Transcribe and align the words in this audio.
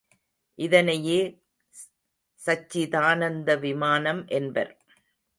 இதனையே 0.59 1.19
சச்சிதானந்த 2.39 3.59
விமானம் 3.59 4.25
என்பர். 4.27 4.71